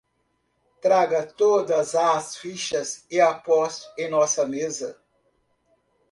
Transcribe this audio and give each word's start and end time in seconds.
Traga 0.81 1.27
todas 1.27 1.93
as 1.93 2.35
fichas 2.35 3.05
e 3.07 3.21
aposte 3.21 3.87
em 3.99 4.09
nossa 4.09 4.47
mesa 4.47 4.99